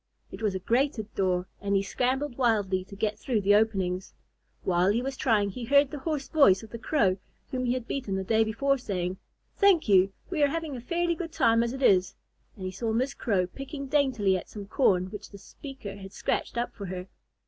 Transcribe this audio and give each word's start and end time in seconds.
It 0.31 0.41
was 0.41 0.55
a 0.55 0.59
grated 0.59 1.13
door 1.13 1.47
and 1.61 1.75
he 1.75 1.83
scrambled 1.83 2.35
wildly 2.35 2.83
to 2.85 2.95
get 2.95 3.19
through 3.19 3.41
the 3.41 3.53
openings. 3.53 4.15
While 4.63 4.89
he 4.89 4.99
was 5.03 5.15
trying, 5.15 5.51
he 5.51 5.65
heard 5.65 5.91
the 5.91 5.99
hoarse 5.99 6.27
voice 6.27 6.63
of 6.63 6.71
the 6.71 6.79
Crow 6.79 7.17
whom 7.51 7.65
he 7.65 7.73
had 7.75 7.85
beaten 7.87 8.15
the 8.15 8.23
day 8.23 8.43
before, 8.43 8.79
saying, 8.79 9.17
"Thank 9.57 9.87
you, 9.87 10.11
we 10.31 10.41
are 10.41 10.47
having 10.47 10.75
a 10.75 10.81
fairly 10.81 11.13
good 11.13 11.31
time 11.31 11.61
as 11.61 11.71
it 11.71 11.83
is"; 11.83 12.15
and 12.55 12.65
he 12.65 12.71
saw 12.71 12.91
Miss 12.93 13.13
Crow 13.13 13.45
picking 13.45 13.85
daintily 13.85 14.35
at 14.35 14.49
some 14.49 14.65
corn 14.65 15.11
which 15.11 15.29
the 15.29 15.37
speaker 15.37 15.95
had 15.97 16.13
scratched 16.13 16.57
up 16.57 16.73
for 16.73 16.87
her. 16.87 17.07